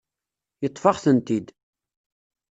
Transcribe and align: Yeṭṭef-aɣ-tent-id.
Yeṭṭef-aɣ-tent-id. 0.61 1.47